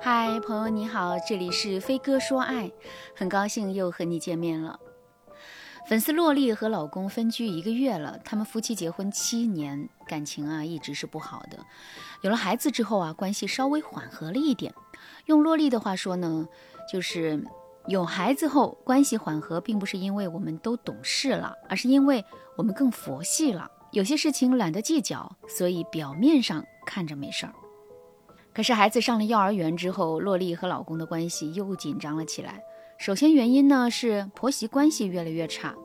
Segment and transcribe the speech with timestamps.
[0.00, 2.70] 嗨，朋友你好，这里是飞哥说爱，
[3.16, 4.78] 很高兴又和你见面了。
[5.88, 11.58] 粉丝洛丽和老公分居一个月了，他们夫妻结婚七年，感情啊一直是不好的。
[12.20, 14.72] 有了孩子之后啊，关系稍微缓和了一点。
[15.26, 16.46] 用洛丽的话说呢，
[16.92, 17.44] 就是
[17.86, 22.24] 有孩子后关系缓和，并不是因为我们都懂事了，而是因为
[22.56, 23.68] 我们更佛系了。
[23.90, 27.52] 有些事情懒得计较，所以表面上看着没事儿。
[28.58, 32.60] 可是孩子上了幼儿园之后，洛丽和老公的关系又紧张了起来。
[32.98, 35.76] 首先原因呢是婆媳关系越来越差，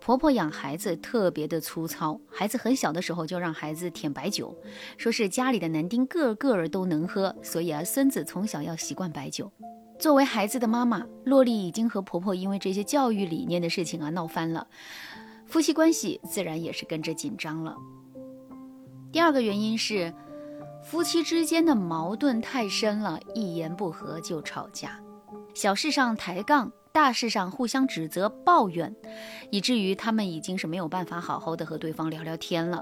[0.00, 4.52] 婆婆养孩子特别的粗糙，孩子很小的时候就让孩子舔白酒，
[4.96, 9.48] 说是家里的男丁个个儿都能喝，所以啊孙子从小要习惯白酒。
[9.96, 14.66] 作为孩子的妈妈，洛丽已经和婆婆因为这些教育理念的事情啊闹翻了，
[15.46, 17.76] 夫妻关系自然也是跟着紧张了。
[19.12, 20.12] 第二个原因是
[20.88, 25.00] 夫妻之间的矛盾太深了，一言不合就吵架。
[25.52, 28.94] 小事上抬杠，大事上互相指责抱怨，
[29.50, 32.80] 以至于他们已经是没有办法好好的和对方聊聊天了。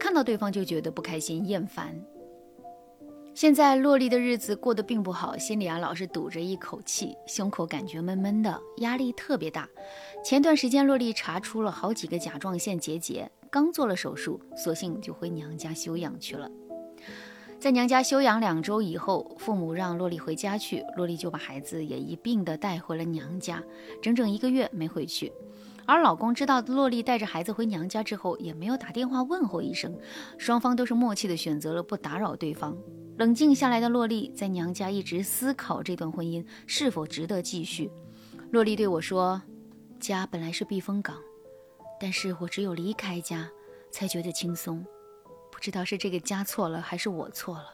[0.00, 1.94] 看到对方就觉得不开心、厌烦。
[3.34, 9.68] 现在洛丽的日子过得并不好，心里啊老是堵着一口气，胸口感觉闷闷的，压力特别大。
[10.24, 16.50] 前段时间洛丽查出了好几个甲状腺结节，刚做了手术，索性就回娘家休养去了。
[17.62, 23.62] 在娘家休养两周以后，父母让洛丽回家去，洛丽就把孩子也一并的带回了娘家，
[24.02, 25.32] 整整一个月没回去。
[25.86, 29.96] 而老公知道洛丽带着孩子回娘家之后，也没有打电话问候一声，
[30.38, 32.76] 双方都是默契的选择了不打扰对方。
[33.16, 37.88] 冷静下来的洛丽在娘家一直思考这段婚姻是否值得继续。
[38.50, 39.40] 洛丽对我说
[40.00, 41.14] ：“家本来是避风港，
[42.00, 43.48] 但是我只有离开家，
[43.92, 44.84] 才觉得轻松。”
[45.62, 47.66] 知道是这个家错了，还是我错了？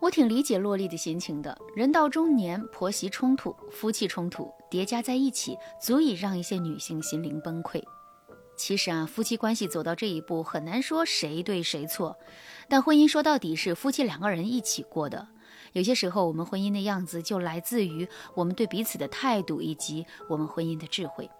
[0.00, 1.56] 我挺理解洛丽的心情的。
[1.76, 7.80] 人到中年，婆媳冲突、夫妻冲突叠加在一起，足以让一些女性心灵崩溃。
[8.56, 12.16] 其实啊，夫妻关系走到这一步，很难说谁对谁错。
[12.68, 15.28] 但婚姻说到底是夫妻两个人一起过的。
[15.72, 21.30] 有些时候，我们婚姻的样子就来自于我们对彼此的态度，以及我们婚姻的智慧。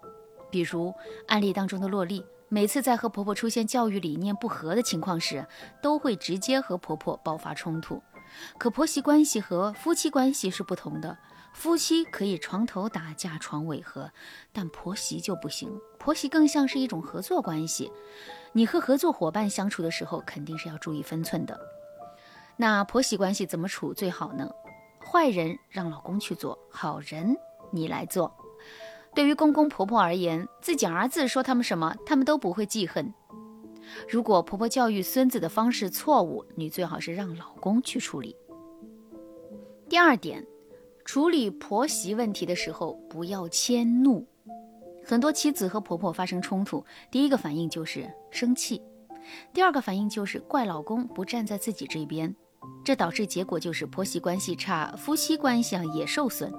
[0.49, 0.93] 比如
[1.27, 2.23] 案例当中的洛丽。
[2.53, 5.47] 每次在和婆婆出现教育理念不合的情况时，
[5.81, 8.03] 都会直接和婆婆爆发冲突。
[8.57, 11.17] 可婆媳关系和夫妻关系是不同的，
[11.53, 14.11] 夫妻可以床头打架床尾和，
[14.51, 15.79] 但婆媳就不行。
[15.97, 17.89] 婆媳更像是一种合作关系，
[18.51, 21.57] 你和合作伙伴相处的时候，肯定是要注意分寸的。
[22.57, 24.51] 那婆媳关系怎么处最好呢？
[25.09, 27.33] 坏人让老公去做，好人
[27.71, 28.29] 你来做。
[29.13, 33.13] 对于公公婆婆而言，自己儿子说他们什么，他们都不会记恨。
[34.07, 38.35] 如果婆婆教育孙子的方式错误，你最好是让老公去处理。
[39.89, 40.45] 第二点，
[41.03, 44.25] 处理婆媳问题的时候不要迁怒。
[45.03, 48.81] 很多妻子和婆婆发生冲突，第一个反应就是生气，
[49.51, 52.33] 第二个反应就是怪老公不站在自己这边，
[52.85, 56.53] 这导致结果就是婆媳关系差，夫妻关系也受损。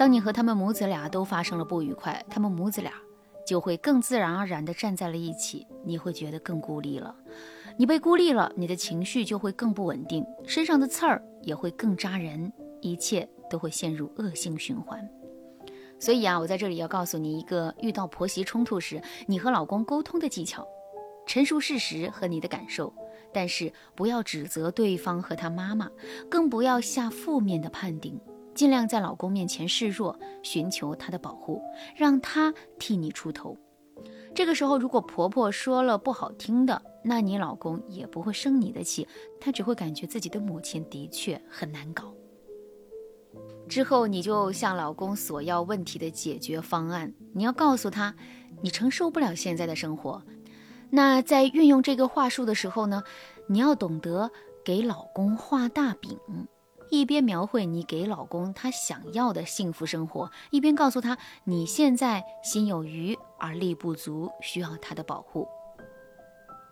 [0.00, 2.90] 当你和他们母子俩都发生了不愉快，他们母子俩
[3.46, 7.14] 就会更自然而然地站在了一起，你会觉得更孤立了。
[7.76, 12.50] 你被孤立了，你的情绪就会更不稳定，身上的刺儿也会更扎人，
[12.80, 15.06] 一切都会陷入恶性循环。
[15.98, 20.66] 所以啊，我在这里要告诉你一个遇到婆媳冲突时，你和老公沟通的技巧：
[21.26, 22.90] 陈述事实和你的感受，
[23.34, 25.90] 但是不要指责对方和他妈妈，
[26.30, 28.18] 更不要下负面的判定。
[28.54, 31.62] 尽量在老公面前示弱，寻求他的保护，
[31.96, 33.56] 让他替你出头。
[34.34, 39.06] 这个时候，如果婆婆说了不好听的，那你老公也不会生你的气，
[39.40, 42.14] 他只会感觉自己的母亲的确很难搞。
[43.68, 47.12] 之后，你就向老公索要问题的解决方案。
[47.32, 48.14] 你要告诉他，
[48.62, 50.22] 你承受不了现在的生活。
[50.90, 53.02] 那在运用这个话术的时候呢，
[53.46, 54.30] 你要懂得
[54.64, 56.18] 给老公画大饼。
[56.90, 65.48] 一边描绘你给老公他想要的幸福生活，一边告诉他你现在心有余而力不足，需要他的保护。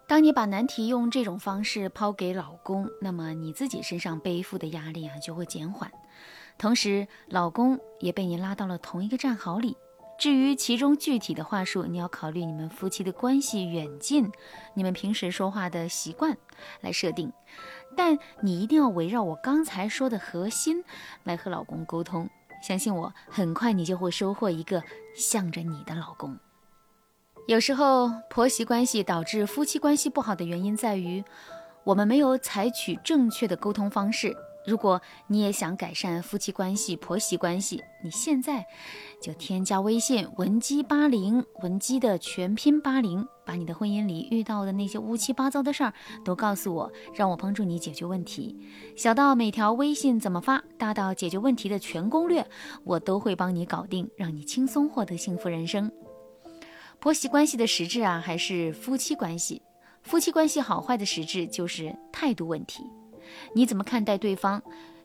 [0.07, 5.93] 当你把难题用这种方式抛给老公，那么你自己身上背负的压力啊就会减缓，
[6.57, 9.77] 同时老公也被你拉到了同一个战壕里。
[10.19, 14.33] 至于其中具体的话术，你要考虑你们夫妻的关系远近，
[14.75, 16.37] 你们平时说话的习惯
[16.81, 17.33] 来设定。
[17.99, 20.85] 但你一定要围绕我刚才说的核心
[21.25, 22.31] 来和老公沟通。
[22.63, 24.81] 相信我，很快你就会收获一个
[25.17, 26.39] 向着你的老公。
[27.49, 31.25] 有时候婆媳关系导致夫妻关系不好的原因在于，
[31.83, 34.37] 我们没有采取正确的沟通方式。
[34.69, 38.67] 如果你也想改善夫妻关系、婆媳关系，你现在
[39.19, 48.61] 就添加微信文姬八零，文姬的全拼八零，把你的婚姻里遇到的那些乌七八糟的事儿都告诉我，让我帮助你解决问题。
[48.95, 52.47] 小到每条微信怎么发，大到解决问题的全攻略，
[52.85, 55.91] 我都会帮你搞定，让你轻松获得幸福人生。
[57.01, 59.63] 婆媳关系的实质啊，还是夫妻关系。
[60.03, 62.85] 夫妻关系好坏的实质就是态度问题。
[63.55, 64.63] 你怎么看待对方？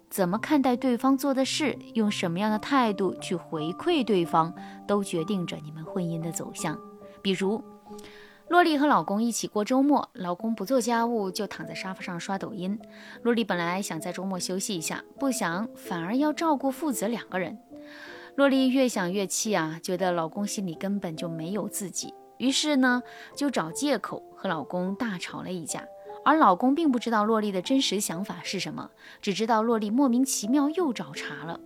[0.10, 1.76] 怎么看待对方做的事？
[1.96, 4.54] 用什么样的态度去回馈对方，
[4.88, 6.80] 都决定着你们婚姻的走向。
[7.24, 7.64] 比如，
[8.48, 12.80] 洛丽和老公一起过周末，老公不做家务就躺在沙发上刷抖音。
[13.24, 17.58] 洛丽本来想在周末休息一下，不想反而要照顾父子两个人。
[18.36, 23.02] 洛丽越想越气啊，觉得老公心里根本就没有自己，于是呢
[23.36, 25.84] 就找借口和老公大吵了一架。
[26.26, 28.90] 而老公并不知道洛丽的真实想法是什么，
[29.22, 31.60] 只知道洛丽莫名其妙又找茬了。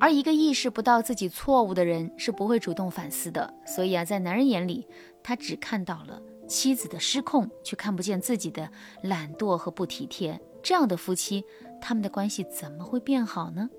[0.00, 4.88] 而一个意识不到自己错误的人是不会主动反思的，所以啊，在男人眼里，
[5.22, 8.68] 他只看到了妻子的失控，却看不见自己的
[9.02, 10.40] 懒惰和不体贴。
[10.60, 11.44] 这样的夫妻，
[11.80, 13.70] 他们的关系怎么会变好呢？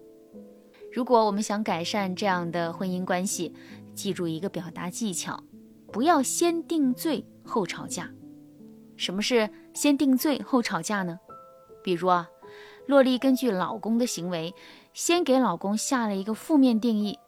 [0.93, 3.53] 如果我们想改善这样的婚姻关系，
[3.93, 5.43] 记住一个表达技巧：
[5.91, 8.09] 不要先定罪后吵架。
[8.95, 11.19] 什么是先定罪后吵架呢？
[11.83, 12.29] 比如啊，
[12.87, 14.53] 洛丽根据老公的行为，
[14.93, 17.19] 先给老公下了一个负面定义，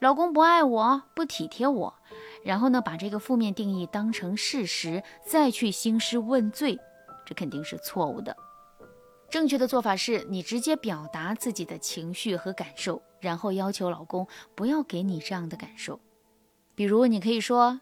[0.00, 1.94] 老公不爱我，不体贴我，
[2.42, 6.78] 然后呢，把这个负面定义当成事实，再去兴师问罪，
[7.24, 8.36] 这肯定是错误的。
[9.28, 14.26] 正确的做法是你直接表达自己的情绪和感受，然后要求老公
[14.56, 16.00] 不要给你这样的感受。
[16.74, 17.80] 比如，你可以说：“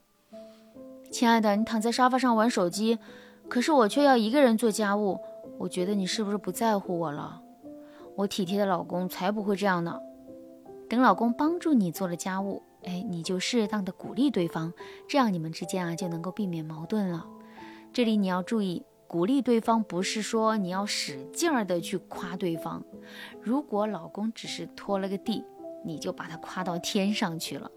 [1.11, 2.99] 亲爱的，你躺在沙发上玩手机。”
[3.49, 5.19] 可是我却要一个人做家务，
[5.59, 7.43] 我觉得你是不是不在乎我了？
[8.15, 9.99] 我体贴的老公才不会这样呢。
[10.89, 14.73] 等老公帮助你做了家务，哎，你就适当的鼓励对方，
[15.09, 17.27] 这样你们之间啊就能够避免矛盾了。
[17.93, 22.83] 这里你要注意，鼓励对方不是说你要使劲儿的去夸对方。
[23.41, 25.45] 如果老公只是拖了个地，
[25.85, 27.71] 你就把他夸到天上去了，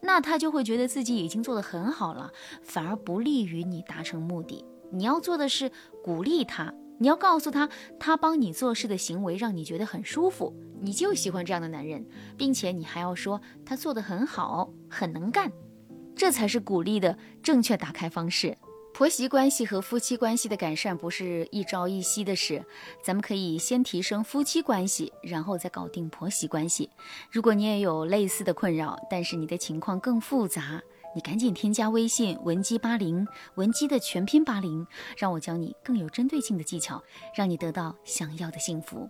[0.00, 2.30] 那他就会觉得自己已经做得很好了，
[2.62, 4.64] 反而不利于你达成目的。
[4.92, 5.70] 你要做的是
[6.02, 12.06] 鼓励他，你要告诉他，他帮你做事的行为让你觉得很舒服，你就喜欢这样的男人，
[12.36, 15.50] 并且你还要说他做得很好，很能干，
[16.14, 18.56] 这才是鼓励的正确打开方式。
[18.92, 22.62] 婆媳关系和夫妻关系的改善不是一朝一夕的事，
[23.04, 26.90] 咱们可以先提升夫妻关系，然后再搞定婆媳关系。
[27.30, 30.82] 如果你也有类似的困扰，但是你的情况更复杂。
[31.14, 33.26] 你赶紧添加微信文姬八零，
[33.56, 34.86] 文姬的全拼八零，
[35.16, 37.02] 让我教你更有针对性的技巧，
[37.34, 39.08] 让你得到想要的幸福。